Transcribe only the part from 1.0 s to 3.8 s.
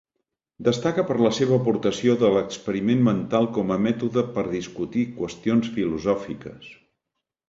per la seva aportació de l'experiment mental com a